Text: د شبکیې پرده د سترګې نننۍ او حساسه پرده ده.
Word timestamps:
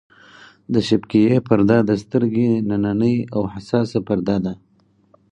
د 0.73 0.75
شبکیې 0.87 1.37
پرده 1.47 1.77
د 1.89 1.91
سترګې 2.03 2.49
نننۍ 2.69 3.15
او 3.35 3.41
حساسه 3.53 3.99
پرده 4.07 4.35
ده. 4.45 4.53